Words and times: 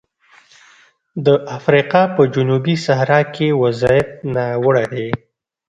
د 1.25 1.27
افریقا 1.57 2.03
په 2.15 2.21
جنوبي 2.33 2.75
صحرا 2.85 3.21
کې 3.33 3.47
وضعیت 3.61 4.09
ناوړه 4.35 4.85
دی. 4.93 5.09